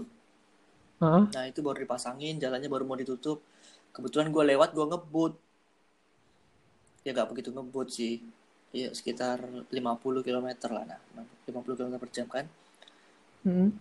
Heeh. 1.00 1.24
nah 1.32 1.48
itu 1.48 1.64
baru 1.64 1.80
dipasangin 1.80 2.36
jalannya 2.36 2.68
baru 2.68 2.84
mau 2.84 2.98
ditutup. 2.98 3.40
Kebetulan 3.94 4.28
gua 4.34 4.44
lewat 4.44 4.76
gua 4.76 4.90
ngebut. 4.90 5.32
Ya 7.06 7.16
nggak 7.16 7.28
begitu 7.30 7.48
ngebut 7.52 7.88
sih. 7.92 8.20
Ya 8.72 8.90
sekitar 8.92 9.40
50 9.68 10.26
km 10.26 10.48
lah 10.72 10.84
nah 10.84 11.24
50 11.48 11.78
km 11.78 11.94
per 11.96 12.10
jam 12.10 12.26
kan. 12.26 12.46
Mm. 13.40 13.72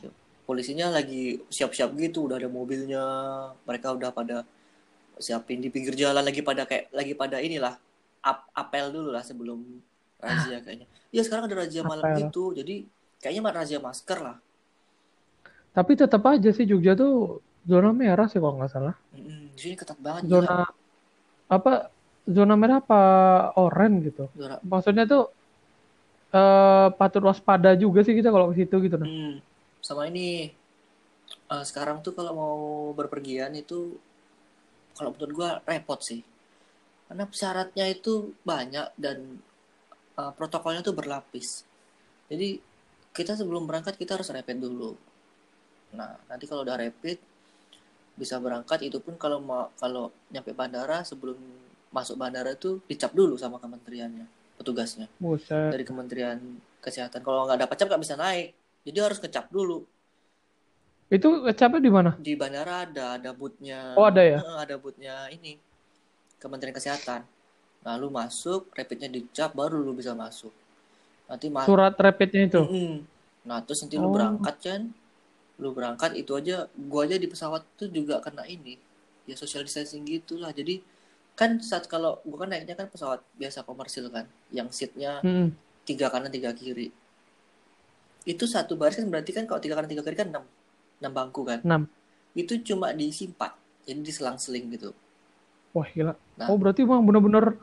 polisinya 0.47 0.87
lagi 0.89 1.43
siap-siap 1.51 1.93
gitu 1.99 2.25
udah 2.27 2.39
ada 2.39 2.49
mobilnya. 2.49 3.03
Mereka 3.67 3.93
udah 3.95 4.09
pada 4.09 4.47
siapin 5.19 5.59
di 5.59 5.69
pinggir 5.69 5.93
jalan 5.93 6.23
lagi 6.23 6.41
pada 6.41 6.63
kayak 6.63 6.89
lagi 6.95 7.13
pada 7.13 7.37
inilah 7.43 7.75
ap 8.19 8.51
apel 8.51 8.91
dulu 8.91 9.09
lah 9.15 9.23
sebelum 9.23 9.59
razia 10.19 10.59
kayaknya 10.59 10.87
ya 11.15 11.21
sekarang 11.23 11.47
ada 11.47 11.55
razia 11.63 11.81
malam 11.81 12.03
Apel. 12.03 12.27
gitu 12.27 12.51
jadi 12.51 12.83
kayaknya 13.23 13.41
mah 13.41 13.53
razia 13.55 13.79
masker 13.79 14.19
lah 14.19 14.37
Tapi 15.69 15.95
tetap 15.95 16.25
aja 16.25 16.49
sih 16.49 16.65
Jogja 16.65 16.97
tuh 16.97 17.39
zona 17.63 17.93
merah 17.93 18.25
sih 18.25 18.41
kalau 18.41 18.57
nggak 18.57 18.73
salah. 18.73 18.97
Mm-mm, 19.13 19.53
di 19.53 19.59
sini 19.61 19.75
ketat 19.77 20.01
banget. 20.01 20.25
Zona 20.27 20.65
apa? 21.45 21.93
Zona 22.25 22.57
merah 22.57 22.81
apa 22.81 23.01
oranye 23.53 24.09
gitu. 24.09 24.25
Zona 24.33 24.57
Maksudnya 24.65 25.05
tuh 25.05 25.29
eh 26.29 26.87
patut 26.93 27.25
waspada 27.25 27.73
juga 27.73 28.05
sih 28.05 28.13
kita 28.13 28.29
kalau 28.29 28.53
ke 28.53 28.61
situ 28.61 28.75
gitu 28.85 28.95
nah. 29.01 29.09
Hmm, 29.09 29.41
sama 29.81 30.05
ini 30.05 30.53
eh, 31.49 31.63
sekarang 31.65 32.05
tuh 32.05 32.13
kalau 32.13 32.31
mau 32.37 32.57
berpergian 32.93 33.49
itu 33.57 33.97
kalau 34.93 35.09
menurut 35.17 35.33
gua 35.33 35.49
repot 35.65 35.97
sih 36.05 36.21
karena 37.09 37.25
syaratnya 37.33 37.85
itu 37.89 38.37
banyak 38.45 38.93
dan 38.95 39.41
eh, 40.15 40.31
protokolnya 40.37 40.85
tuh 40.85 40.93
berlapis 40.93 41.65
jadi 42.29 42.61
kita 43.11 43.33
sebelum 43.35 43.65
berangkat 43.65 43.97
kita 43.97 44.15
harus 44.15 44.29
rapid 44.29 44.61
dulu 44.61 44.93
nah 45.97 46.15
nanti 46.29 46.45
kalau 46.45 46.61
udah 46.61 46.77
rapid 46.77 47.17
bisa 48.13 48.37
berangkat 48.37 48.85
itu 48.85 49.01
pun 49.01 49.17
kalau 49.17 49.41
mau 49.41 49.73
kalau 49.79 50.13
nyampe 50.29 50.53
bandara 50.53 51.01
sebelum 51.01 51.39
masuk 51.89 52.15
bandara 52.19 52.53
tuh 52.53 52.77
dicap 52.85 53.09
dulu 53.11 53.33
sama 53.35 53.57
kementeriannya 53.57 54.39
petugasnya 54.59 55.07
Buset. 55.17 55.71
dari 55.71 55.87
Kementerian 55.87 56.37
Kesehatan. 56.79 57.23
Kalau 57.23 57.47
nggak 57.47 57.59
dapat 57.63 57.75
cap 57.75 57.87
nggak 57.91 58.03
bisa 58.03 58.15
naik. 58.15 58.55
Jadi 58.87 58.97
harus 58.99 59.19
ngecap 59.19 59.51
dulu. 59.51 59.83
Itu 61.11 61.43
capek 61.43 61.79
di 61.83 61.91
mana? 61.91 62.15
Di 62.15 62.39
bandara 62.39 62.87
ada, 62.87 63.19
ada 63.19 63.31
bootnya. 63.35 63.97
Oh, 63.99 64.07
ada 64.07 64.23
ya? 64.23 64.39
Ada 64.39 64.79
bootnya 64.79 65.27
ini. 65.33 65.59
Kementerian 66.39 66.73
Kesehatan. 66.73 67.21
Lalu 67.83 68.07
masuk, 68.11 68.71
rapidnya 68.75 69.07
dicap, 69.07 69.55
baru 69.55 69.79
lu 69.79 69.95
bisa 69.95 70.11
masuk. 70.11 70.51
Nanti 71.27 71.47
masuk. 71.47 71.69
Surat 71.71 71.95
rapidnya 71.95 72.47
itu. 72.47 72.61
Nah, 73.45 73.63
terus 73.63 73.83
nanti 73.85 73.95
lu 73.95 74.09
Oh. 74.09 74.13
berangkat 74.15 74.55
kan. 74.59 74.81
Lu 75.59 75.75
berangkat 75.75 76.15
itu 76.15 76.31
aja, 76.33 76.67
gua 76.75 77.03
aja 77.03 77.19
di 77.19 77.27
pesawat 77.27 77.63
tuh 77.75 77.91
juga 77.91 78.23
kena 78.23 78.47
ini. 78.47 78.79
Ya 79.27 79.35
social 79.35 79.63
distancing 79.63 80.07
gitulah. 80.07 80.51
Jadi 80.55 80.79
kan 81.35 81.59
saat 81.59 81.87
kalau 81.87 82.19
gua 82.23 82.43
kan 82.43 82.55
naiknya 82.55 82.75
kan 82.75 82.87
pesawat 82.87 83.23
biasa 83.35 83.63
komersil 83.63 84.07
kan, 84.07 84.27
yang 84.51 84.67
seatnya 84.71 85.19
Mm-mm. 85.23 85.51
tiga 85.87 86.11
kanan 86.11 86.27
tiga 86.29 86.51
kiri 86.51 86.91
itu 88.27 88.45
satu 88.45 88.75
baris 88.75 88.99
kan 88.99 89.07
berarti 89.07 89.31
kan 89.31 89.47
kalau 89.47 89.57
tiga 89.57 89.73
kanan 89.73 89.89
tiga 89.89 90.03
kiri 90.03 90.13
kan 90.13 90.29
enam 90.29 90.43
enam 91.01 91.11
bangku 91.15 91.41
kan 91.47 91.63
Enam. 91.63 91.87
itu 92.35 92.61
cuma 92.61 92.91
diisi 92.93 93.25
empat 93.25 93.55
jadi 93.87 93.97
diselang-seling 94.03 94.69
gitu 94.75 94.91
Wah 95.75 95.87
gila. 95.89 96.13
Nah. 96.39 96.47
Oh 96.49 96.57
berarti 96.57 96.81
emang 96.83 97.05
bener-bener 97.05 97.59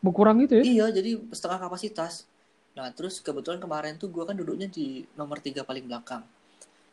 berkurang 0.00 0.40
gitu 0.44 0.60
ya? 0.60 0.64
iya 0.64 0.86
jadi 0.88 1.20
setengah 1.30 1.68
kapasitas 1.68 2.24
nah 2.72 2.88
terus 2.88 3.20
kebetulan 3.20 3.60
kemarin 3.60 4.00
tuh 4.00 4.08
gua 4.08 4.24
kan 4.24 4.36
duduknya 4.36 4.66
di 4.70 5.04
nomor 5.14 5.38
tiga 5.44 5.60
paling 5.60 5.84
belakang 5.84 6.24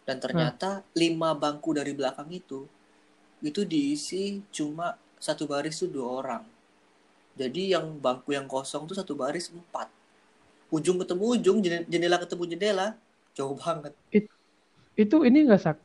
dan 0.03 0.19
ternyata 0.19 0.83
lima 0.91 1.31
bangku 1.31 1.71
dari 1.71 1.95
belakang 1.95 2.27
itu 2.31 2.67
itu 3.39 3.61
diisi 3.63 4.43
cuma 4.51 4.97
satu 5.21 5.47
baris 5.47 5.79
tuh 5.79 5.87
dua 5.87 6.07
orang 6.19 6.43
jadi 7.37 7.79
yang 7.79 7.95
bangku 8.01 8.35
yang 8.35 8.49
kosong 8.49 8.89
tuh 8.89 8.97
satu 8.97 9.13
baris 9.15 9.53
empat 9.53 9.87
ujung 10.73 10.99
ketemu 10.99 11.23
ujung 11.39 11.57
jendela 11.63 12.17
ketemu 12.19 12.43
jendela 12.51 12.87
jauh 13.37 13.55
banget 13.55 13.93
Itu 14.97 15.21
ini 15.21 15.45
nggak 15.45 15.61
sak? 15.61 15.77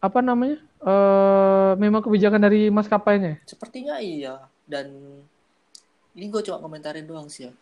Apa 0.00 0.24
namanya? 0.24 0.58
Eh 0.80 1.72
memang 1.76 2.00
kebijakan 2.00 2.40
dari 2.40 2.72
maskapainya. 2.72 3.36
Sepertinya 3.44 4.00
iya. 4.00 4.40
Dan 4.64 4.88
ini 6.16 6.26
gue 6.26 6.42
cuma 6.42 6.58
komentarin 6.58 7.04
doang 7.04 7.28
sih 7.28 7.46
ya. 7.48 7.52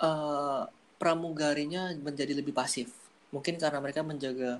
Eh, 0.00 0.62
pramugarinya 0.96 1.92
menjadi 1.98 2.32
lebih 2.32 2.54
pasif. 2.56 2.88
Mungkin 3.34 3.60
karena 3.60 3.78
mereka 3.82 4.00
menjaga 4.06 4.58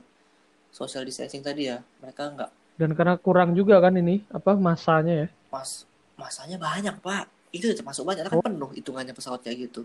social 0.71 1.07
distancing 1.07 1.41
tadi 1.41 1.71
ya. 1.71 1.81
Mereka 2.03 2.23
nggak 2.37 2.51
Dan 2.81 2.97
karena 2.97 3.21
kurang 3.21 3.53
juga 3.53 3.77
kan 3.77 3.93
ini 3.93 4.25
apa 4.33 4.57
masanya 4.57 5.27
ya. 5.27 5.29
mas 5.53 5.85
masanya 6.17 6.57
banyak 6.57 6.97
pak. 7.01 7.29
Itu 7.53 7.69
termasuk 7.77 8.07
banyak 8.07 8.25
kan 8.31 8.41
penuh 8.41 8.71
hitungannya 8.73 9.13
pesawat 9.13 9.43
kayak 9.45 9.69
gitu. 9.69 9.85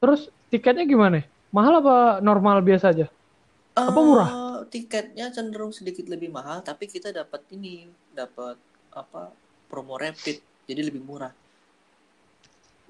Terus 0.00 0.28
tiketnya 0.48 0.84
gimana? 0.84 1.20
Mahal 1.52 1.84
apa 1.84 1.96
normal 2.24 2.64
biasa 2.64 2.90
aja? 2.96 3.06
Apa 3.76 3.98
Eh, 3.98 4.04
murah? 4.04 4.28
Tiketnya 4.74 5.30
cenderung 5.30 5.70
sedikit 5.70 6.10
lebih 6.10 6.34
mahal, 6.34 6.58
tapi 6.66 6.90
kita 6.90 7.14
dapat 7.14 7.46
ini, 7.54 7.86
dapat 8.10 8.58
apa 8.90 9.30
promo 9.70 9.94
rapid, 9.94 10.42
jadi 10.66 10.82
lebih 10.82 10.98
murah. 10.98 11.30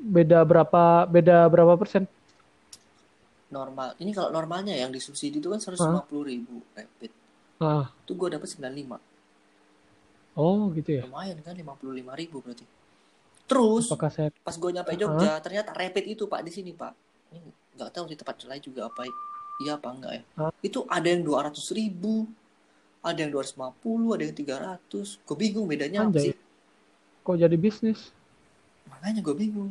Beda 0.00 0.41
berapa? 0.49 1.05
Beda 1.05 1.45
berapa 1.45 1.76
persen? 1.76 2.09
Normal. 3.53 3.95
Ini 4.00 4.11
kalau 4.17 4.33
normalnya 4.33 4.73
yang 4.75 4.88
disubsidi 4.91 5.38
itu 5.38 5.53
kan 5.53 5.61
150 5.61 6.09
ribu 6.25 6.64
rapid. 6.73 7.12
Ah, 7.61 7.93
Itu 8.03 8.17
gue 8.17 8.29
dapat 8.33 8.49
95. 8.49 8.99
oh 10.35 10.73
gitu 10.75 10.91
ya. 10.99 11.03
Lumayan 11.07 11.38
kan 11.45 11.55
55 11.55 11.85
ribu 12.17 12.41
berarti. 12.41 12.64
Terus 13.45 13.93
Apakah 13.93 14.11
saya? 14.11 14.33
pas 14.41 14.57
gue 14.57 14.71
nyampe 14.73 14.97
Jogja, 14.97 15.37
ternyata 15.45 15.71
rapid 15.76 16.05
itu 16.17 16.25
pak 16.26 16.41
di 16.43 16.50
sini 16.50 16.73
pak. 16.73 16.97
Ini 17.31 17.45
nggak 17.76 17.91
tahu 17.93 18.05
di 18.09 18.17
tempat 18.17 18.41
lain 18.49 18.62
juga 18.64 18.88
apa 18.88 19.05
iya 19.59 19.77
apa 19.77 19.89
enggak 19.91 20.13
ya. 20.15 20.23
Hah? 20.39 20.53
Itu 20.61 20.87
ada 20.87 21.07
yang 21.07 21.23
200 21.23 21.55
ribu, 21.73 22.27
ada 23.01 23.19
yang 23.19 23.31
250, 23.31 24.15
ada 24.17 24.23
yang 24.25 24.37
300. 24.37 25.21
Gue 25.23 25.37
bingung 25.37 25.67
bedanya 25.67 26.07
apa 26.07 26.15
Anjay. 26.15 26.33
sih? 26.33 26.35
Kok 27.23 27.37
jadi 27.37 27.57
bisnis? 27.57 28.11
Makanya 28.89 29.21
gue 29.21 29.35
bingung. 29.35 29.71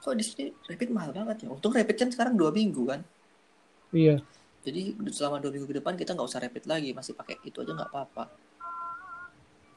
Kok 0.00 0.16
di 0.16 0.24
sini 0.24 0.44
rapid 0.64 0.90
mahal 0.90 1.12
banget 1.12 1.44
ya? 1.44 1.48
Untung 1.48 1.70
rapid 1.70 1.96
kan 1.96 2.08
sekarang 2.08 2.34
dua 2.34 2.48
minggu 2.50 2.88
kan. 2.88 3.00
Iya. 3.92 4.24
Jadi 4.60 4.96
selama 5.10 5.40
dua 5.40 5.52
minggu 5.52 5.66
ke 5.66 5.76
depan 5.76 5.94
kita 5.94 6.12
nggak 6.12 6.24
usah 6.26 6.40
rapid 6.40 6.64
lagi, 6.64 6.90
masih 6.92 7.12
pakai 7.12 7.36
itu 7.44 7.60
aja 7.60 7.72
nggak 7.72 7.90
apa-apa. 7.92 8.24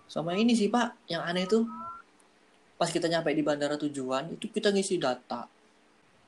Sama 0.07 0.35
ini 0.35 0.53
sih 0.53 0.67
pak, 0.67 1.07
yang 1.07 1.23
aneh 1.23 1.43
tuh 1.43 1.65
pas 2.75 2.87
kita 2.87 3.07
nyampe 3.07 3.31
di 3.31 3.43
bandara 3.43 3.75
tujuan 3.75 4.33
itu 4.33 4.47
kita 4.47 4.71
ngisi 4.71 4.95
data. 4.95 5.47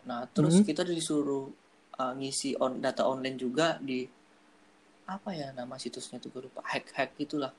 Nah 0.06 0.24
terus 0.30 0.60
Hmm. 0.60 0.66
kita 0.66 0.84
disuruh 0.84 1.52
uh, 2.00 2.14
ngisi 2.16 2.56
on 2.60 2.84
data 2.84 3.08
online 3.08 3.40
juga 3.40 3.80
di 3.80 4.04
apa 5.06 5.38
ya 5.38 5.54
nama 5.54 5.78
situsnya 5.78 6.18
tuh 6.18 6.34
gue 6.34 6.42
lupa. 6.50 6.66
Hack 6.66 6.92
hack 6.98 7.14
gitulah. 7.16 7.54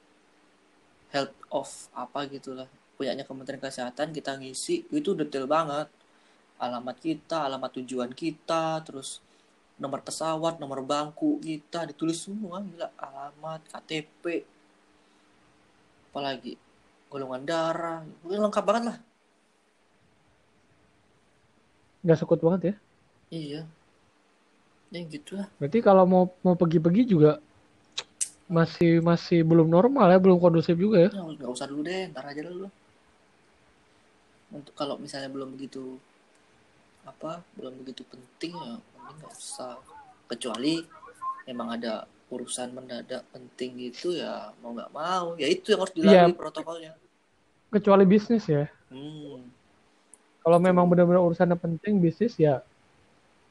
Health 1.14 1.34
of 1.54 1.70
apa 1.94 2.26
gitulah. 2.26 2.66
Punyanya 2.98 3.22
Kementerian 3.22 3.62
Kesehatan 3.62 4.10
kita 4.10 4.34
ngisi 4.36 4.88
itu 4.90 5.14
detail 5.14 5.46
banget. 5.46 5.88
Alamat 6.56 6.96
kita 6.98 7.44
alamat 7.46 7.70
tujuan 7.82 8.10
kita 8.16 8.80
terus 8.82 9.20
nomor 9.76 10.00
pesawat 10.00 10.56
nomor 10.56 10.80
bangku 10.80 11.38
kita 11.38 11.86
ditulis 11.86 12.26
semua 12.26 12.60
gila. 12.64 12.90
Alamat 12.98 13.62
KTP 13.70 14.42
apalagi 16.10 16.56
golongan 17.12 17.44
darah 17.44 18.00
udah 18.24 18.38
lengkap 18.48 18.64
banget 18.64 18.84
lah. 18.90 18.98
Nggak 22.02 22.18
sekut 22.18 22.40
banget 22.42 22.60
ya? 22.64 22.74
Iya 23.30 23.62
ya 24.88 25.00
gitu 25.04 25.30
lah 25.36 25.46
berarti 25.58 25.78
kalau 25.80 26.04
mau 26.06 26.24
mau 26.40 26.54
pergi-pergi 26.54 27.02
juga 27.04 27.42
masih 28.46 29.02
masih 29.02 29.42
belum 29.42 29.66
normal 29.66 30.06
ya 30.06 30.22
belum 30.22 30.38
kondusif 30.38 30.78
juga 30.78 31.06
ya? 31.06 31.10
Nggak 31.10 31.42
nggak 31.42 31.50
usah 31.50 31.66
dulu 31.66 31.82
deh 31.82 32.06
ntar 32.14 32.24
aja 32.30 32.42
dulu. 32.46 32.70
Untuk 34.54 34.74
kalau 34.78 34.94
misalnya 35.02 35.26
belum 35.26 35.58
begitu 35.58 35.98
apa 37.02 37.42
belum 37.58 37.82
begitu 37.82 38.06
penting 38.06 38.54
ya 38.54 38.78
mending 38.78 39.16
nggak 39.18 39.34
usah. 39.34 39.74
Kecuali 40.30 40.82
memang 41.42 41.74
ada 41.74 42.06
urusan 42.30 42.70
mendadak 42.70 43.26
penting 43.34 43.78
gitu 43.82 44.14
ya 44.14 44.54
mau 44.62 44.70
nggak 44.74 44.94
mau. 44.94 45.34
Ya 45.34 45.50
itu 45.50 45.74
yang 45.74 45.82
harus 45.82 45.94
dilalui 45.94 46.30
Iya. 46.30 46.38
protokolnya. 46.38 46.92
Kecuali 47.74 48.04
bisnis 48.06 48.46
ya. 48.46 48.70
Hmm. 48.86 49.42
kalau 50.38 50.62
memang 50.62 50.86
benar-benar 50.86 51.26
urusannya 51.26 51.58
penting 51.58 51.98
bisnis 51.98 52.38
ya 52.38 52.62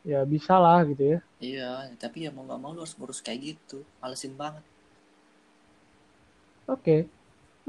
ya 0.05 0.21
bisa 0.23 0.55
lah 0.61 0.85
gitu 0.85 1.17
ya. 1.17 1.19
Iya 1.41 1.69
tapi 1.97 2.29
ya 2.29 2.31
mau 2.31 2.45
nggak 2.45 2.59
mau 2.61 2.71
lu 2.71 2.85
harus 2.85 2.93
ngurus 2.95 3.19
kayak 3.25 3.57
gitu. 3.57 3.81
Malesin 3.99 4.37
banget. 4.37 4.61
Oke, 6.65 7.05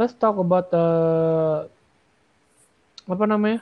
let's 0.01 0.17
talk 0.17 0.37
about 0.41 0.69
uh, 0.73 1.69
apa 3.09 3.25
namanya? 3.29 3.61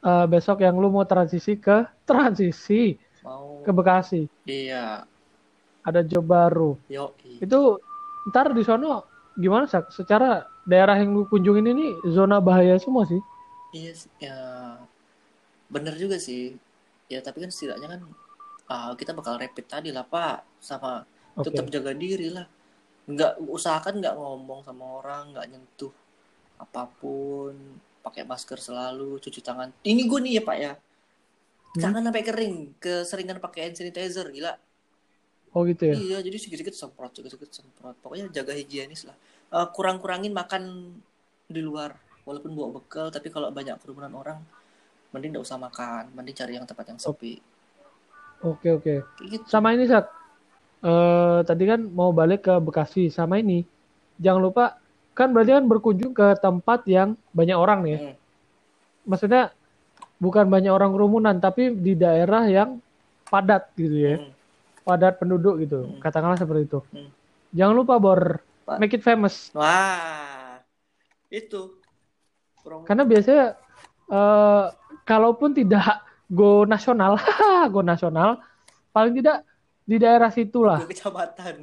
Uh, 0.00 0.24
besok 0.24 0.64
yang 0.64 0.80
lu 0.80 0.88
mau 0.88 1.04
transisi 1.04 1.60
ke 1.60 1.84
transisi 2.08 2.96
mau. 3.22 3.60
ke 3.62 3.70
Bekasi, 3.70 4.22
iya. 4.48 5.04
Ada 5.84 6.00
job 6.06 6.24
baru. 6.26 6.74
yo. 6.88 7.12
Itu 7.38 7.78
ntar 8.32 8.50
di 8.56 8.64
sono 8.64 9.04
gimana 9.36 9.68
Sak? 9.68 9.92
Secara 9.94 10.42
daerah 10.66 10.96
yang 10.98 11.14
lu 11.14 11.24
kunjungin 11.28 11.70
ini 11.70 11.86
zona 12.10 12.40
bahaya 12.42 12.76
semua 12.80 13.04
sih. 13.06 13.20
iya 13.70 13.94
sih, 13.94 14.10
ya 14.18 14.34
bener 15.70 15.94
juga 15.94 16.18
sih 16.18 16.58
ya 17.10 17.18
tapi 17.18 17.42
kan 17.42 17.50
setidaknya 17.50 17.88
kan 17.98 18.00
ah, 18.70 18.94
kita 18.94 19.10
bakal 19.10 19.34
rapid 19.36 19.66
tadi 19.66 19.90
lah 19.90 20.06
pak. 20.06 20.62
Sama 20.62 21.02
Oke. 21.34 21.50
tetap 21.50 21.66
jaga 21.68 21.90
diri 21.92 22.30
lah. 22.30 22.46
Nggak 23.10 23.42
usahakan 23.42 23.98
nggak 23.98 24.14
ngomong 24.14 24.62
sama 24.62 25.02
orang 25.02 25.34
nggak 25.34 25.46
nyentuh 25.50 25.92
apa 26.62 26.86
pun. 26.86 27.54
Pakai 28.00 28.24
masker 28.24 28.56
selalu 28.56 29.18
cuci 29.18 29.42
tangan. 29.42 29.74
Ini 29.82 30.02
gue 30.06 30.20
nih 30.22 30.32
ya 30.40 30.42
pak 30.46 30.56
ya. 30.56 30.72
Hmm. 31.70 31.86
tangan 31.86 32.02
sampai 32.10 32.26
kering 32.26 32.56
keseringan 32.82 33.38
pakai 33.38 33.70
hand 33.70 33.78
sanitizer 33.78 34.26
gila. 34.34 34.58
Oh 35.54 35.62
gitu 35.66 35.86
ya. 35.86 35.94
iya 35.98 36.18
jadi 36.22 36.34
sedikit-sedikit 36.38 36.74
semprot 36.74 37.14
sedikit-sedikit 37.14 37.50
semprot. 37.50 37.94
Pokoknya 38.02 38.26
jaga 38.30 38.54
higienis 38.54 39.06
lah. 39.06 39.14
Eh, 39.54 39.68
kurang-kurangin 39.74 40.34
makan 40.34 40.94
di 41.46 41.62
luar. 41.62 41.94
Walaupun 42.26 42.54
bawa 42.58 42.82
bekal 42.82 43.14
tapi 43.14 43.30
kalau 43.30 43.54
banyak 43.54 43.78
kerumunan 43.82 44.10
orang 44.14 44.38
mending 45.10 45.30
nggak 45.34 45.44
usah 45.44 45.58
makan 45.58 46.10
mending 46.12 46.34
cari 46.34 46.52
yang 46.54 46.66
tempat 46.66 46.86
yang 46.90 46.98
sepi 46.98 47.42
Oke 48.40 48.72
oke. 48.72 48.94
Gitu 49.20 49.44
Sama 49.44 49.76
ini 49.76 49.84
Sak. 49.84 50.08
Eh 50.80 51.38
tadi 51.44 51.68
kan 51.68 51.84
mau 51.84 52.08
balik 52.08 52.48
ke 52.48 52.56
Bekasi. 52.56 53.12
Sama 53.12 53.36
ini 53.36 53.68
jangan 54.16 54.40
lupa 54.40 54.64
kan 55.12 55.28
berarti 55.28 55.52
kan 55.52 55.68
berkunjung 55.68 56.16
ke 56.16 56.40
tempat 56.40 56.88
yang 56.88 57.20
banyak 57.30 57.52
orang 57.52 57.84
nih. 57.84 57.92
ya. 57.92 58.00
Hmm. 58.00 58.16
maksudnya 59.02 59.42
bukan 60.16 60.48
banyak 60.48 60.72
orang 60.72 60.92
kerumunan 60.92 61.36
tapi 61.36 61.72
di 61.72 61.92
daerah 61.92 62.44
yang 62.44 62.80
padat 63.26 63.68
gitu 63.74 63.92
ya 63.92 64.16
Hmm. 64.16 64.32
padat 64.80 65.16
penduduk 65.16 65.60
gitu 65.60 65.84
Hmm. 65.84 66.00
katakanlah 66.00 66.36
seperti 66.36 66.64
itu 66.64 66.80
Hmm. 66.88 67.08
jangan 67.52 67.74
lupa 67.76 68.00
bor 68.00 68.40
make 68.76 68.92
it 68.92 69.04
famous 69.04 69.52
wah 69.52 70.60
itu 71.28 71.76
karena 72.84 73.04
biasanya 73.04 73.44
eh, 74.08 74.64
kalaupun 75.10 75.50
tidak 75.50 75.82
go 76.30 76.62
nasional 76.62 77.18
go 77.74 77.82
nasional 77.82 78.38
paling 78.90 79.10
tidak 79.12 79.42
di 79.82 79.98
daerah 79.98 80.30
situlah. 80.30 80.78
Dua 80.78 80.86
kecamatan. 80.88 81.54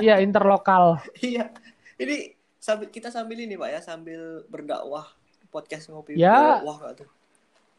Iya 0.00 0.18
interlokal. 0.18 0.96
Iya. 1.20 1.52
Ini 1.94 2.32
sambil 2.56 2.88
kita 2.88 3.12
sambil 3.12 3.36
ini 3.36 3.54
pak 3.54 3.68
ya 3.68 3.80
sambil 3.80 4.42
berdakwah 4.48 5.04
podcast 5.52 5.86
ngopi 5.86 6.16
Ya. 6.16 6.64
wah 6.64 6.80
gak 6.80 7.04
tuh? 7.04 7.08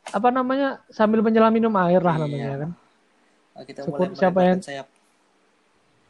Apa 0.08 0.30
namanya? 0.30 0.86
Sambil 0.88 1.19
menyelam 1.19 1.50
minum 1.50 1.74
air 1.82 2.00
lah 2.00 2.15
Iya. 2.15 2.21
namanya 2.21 2.50
kan? 2.56 2.71
Nah, 3.52 3.63
kita 3.65 3.80
Syukur 3.82 4.08
mulai 4.08 4.15
siapa 4.15 4.39
yang- 4.43 4.62
sayap. 4.62 4.88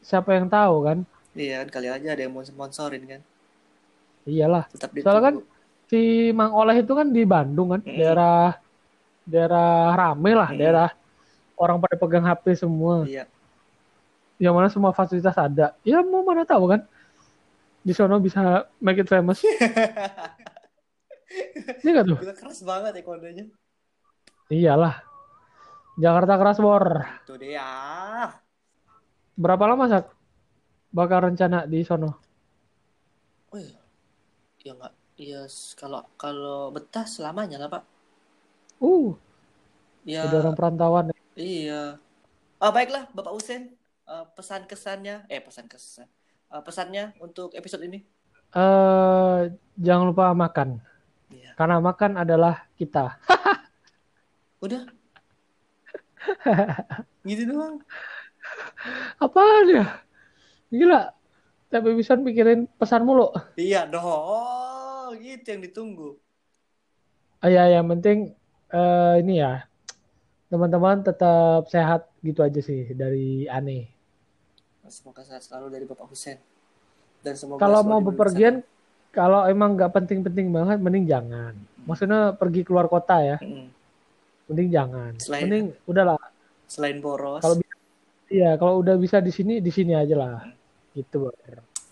siapa 0.01 0.29
yang 0.33 0.47
tahu 0.47 0.75
kan? 0.83 0.97
Iya 1.33 1.63
kan 1.63 1.69
kali 1.71 1.87
aja 1.87 2.07
ada 2.11 2.21
yang 2.21 2.31
mau 2.31 2.43
sponsorin 2.43 3.03
kan? 3.05 3.21
Iyalah. 4.25 4.67
Tetap 4.69 4.91
Soalnya 4.95 5.23
kan 5.23 5.35
si 5.85 6.01
Mang 6.31 6.51
Oleh 6.51 6.75
itu 6.77 6.91
kan 6.91 7.07
di 7.07 7.23
Bandung 7.23 7.71
kan, 7.71 7.81
Mm. 7.81 7.95
daerah 7.95 8.57
daerah 9.25 9.93
rame 9.97 10.31
lah, 10.37 10.49
Mm. 10.53 10.59
daerah 10.59 10.89
orang 11.57 11.77
pada 11.83 11.95
pegang 11.97 12.25
HP 12.25 12.45
semua, 12.57 13.05
iya 13.05 13.25
yang 14.35 14.51
mana 14.55 14.67
semua 14.67 14.91
fasilitas 14.91 15.35
ada. 15.39 15.71
Ya 15.87 16.03
mau 16.03 16.23
mana 16.27 16.43
tahu 16.43 16.67
kan, 16.67 16.81
di 17.85 17.93
sono 17.93 18.17
bisa 18.19 18.65
make 18.81 18.99
it 19.01 19.07
famous. 19.09 19.39
Iya 21.83 21.89
nggak 21.93 22.05
tuh? 22.09 22.19
Gila 22.21 22.33
keras 22.39 22.59
banget 22.65 22.91
ya 22.97 23.03
kodenya 23.05 23.45
Iyalah. 24.49 24.95
Jakarta 26.03 26.33
keras 26.39 26.57
bor. 26.59 26.85
itu 27.23 27.33
dia 27.39 27.67
Berapa 29.35 29.63
lama 29.67 29.85
sak? 29.91 30.05
Bakal 30.95 31.19
rencana 31.31 31.59
di 31.71 31.79
sono? 31.87 32.11
oh 33.53 33.59
iya 33.61 33.79
ya 34.65 34.71
nggak 34.77 34.93
iya 35.23 35.39
s- 35.57 35.73
kalau 35.81 36.01
kalau 36.23 36.59
betah 36.75 37.05
selamanya 37.15 37.57
lah 37.61 37.69
pak 37.75 37.83
Uh, 38.77 39.15
ya 40.03 40.27
orang 40.27 40.53
perantauan. 40.53 41.05
ya. 41.09 41.15
iya 41.35 41.81
ah 42.57 42.71
baiklah 42.71 43.07
bapak 43.11 43.33
Usen 43.33 43.73
Eh, 44.05 44.25
pesan 44.37 44.69
kesannya 44.69 45.25
eh 45.25 45.41
pesan 45.41 45.65
kesan 45.65 46.05
Eh, 46.45 46.61
pesannya 46.61 47.17
untuk 47.17 47.51
episode 47.53 47.81
ini 47.81 48.05
Eh, 48.53 49.39
jangan 49.75 50.05
lupa 50.07 50.29
makan, 50.31 50.77
iya 51.27 51.51
karena 51.57 51.81
makan 51.81 52.15
adalah 52.15 52.69
kita. 52.77 53.17
udah 54.65 54.85
gitu 57.23 57.43
doang 57.49 57.81
Apaan 59.17 59.65
ya? 59.67 59.85
Gila. 60.69 61.09
Tapi 61.65 61.97
bisa 61.97 62.13
pikirin 62.15 62.69
pesan 62.77 63.01
mulu. 63.03 63.33
iya 63.57 63.89
dong 63.89 65.17
gitu 65.17 65.49
yang 65.49 65.61
ditunggu 65.61 66.09
Ah, 67.41 67.49
ya, 67.49 67.67
yang 67.67 67.85
penting 67.87 68.37
eh, 68.75 69.13
ini 69.23 69.39
ya 69.39 69.63
teman-teman 70.51 71.01
tetap 71.01 71.65
sehat 71.71 72.11
gitu 72.21 72.43
aja 72.45 72.59
sih 72.61 72.91
dari 72.93 73.47
aneh. 73.49 73.89
semoga 74.85 75.25
sehat 75.25 75.41
selalu 75.41 75.73
dari 75.73 75.85
bapak 75.89 76.05
Husen 76.05 76.37
dan 77.25 77.33
semoga 77.33 77.57
Kalau 77.65 77.81
mau 77.81 77.97
bepergian, 78.05 78.61
kalau 79.09 79.49
emang 79.49 79.73
nggak 79.73 79.89
penting-penting 79.89 80.53
banget, 80.53 80.77
mending 80.77 81.09
jangan. 81.09 81.57
Maksudnya 81.89 82.37
pergi 82.37 82.61
keluar 82.61 82.85
kota 82.85 83.17
ya, 83.25 83.37
sana. 83.41 83.49
Mm. 83.49 83.67
mending 84.45 84.69
jangan. 84.69 85.11
Selain- 85.17 85.43
Mending 85.49 85.65
udahlah. 85.89 86.21
selain 86.69 86.97
boros 87.01 87.41
Kalau 87.41 87.57
Iya, 88.25 88.57
kalau 88.57 88.81
udah 88.81 88.97
bisa 88.97 89.21
di 89.21 89.29
sini, 89.29 89.61
di 89.61 89.69
sini 89.69 89.93
aja 89.93 90.17
lah. 90.17 90.49
Gitu, 90.97 91.29
Bor. 91.29 91.33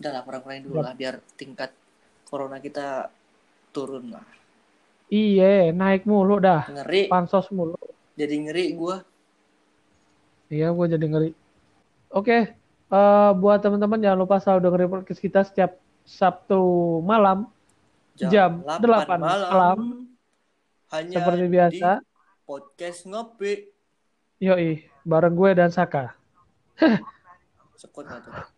udah 0.02 0.10
lah 0.10 0.22
kurang-kurangin 0.26 0.66
dulu 0.66 0.82
lah 0.82 0.94
biar 0.98 1.22
tingkat 1.38 1.70
corona 2.26 2.58
kita 2.58 3.06
turun 3.70 4.10
lah 4.10 4.26
Iya, 5.08 5.70
naik 5.70 6.08
mulu 6.08 6.40
dah. 6.40 6.64
ngeri 6.68 7.06
Pansos 7.06 7.48
mulu. 7.52 7.76
jadi 8.14 8.34
ngeri 8.40 8.64
gua 8.78 9.02
Iya, 10.48 10.70
gue 10.70 10.86
jadi 10.86 11.06
ngeri. 11.08 11.30
Oke, 12.14 12.54
eh, 12.88 13.30
buat 13.34 13.58
teman-teman 13.58 13.98
jangan 13.98 14.18
lupa 14.22 14.38
selalu 14.38 14.60
dengerin 14.70 14.90
podcast 14.92 15.18
kita 15.18 15.40
setiap 15.42 15.80
Sabtu 16.04 16.60
malam. 17.02 17.48
Jam 18.14 18.62
8 18.62 19.18
malam. 19.18 20.06
hanya 20.94 21.16
Seperti 21.18 21.44
biasa. 21.50 21.88
di 21.98 22.06
podcast 22.46 23.00
ngopi 23.10 23.52
Yoi, 24.38 24.86
bareng 25.02 25.34
gue 25.34 25.50
dan 25.58 25.74
Saka. 25.74 26.14
sekut 27.80 28.06
tuh 28.06 28.53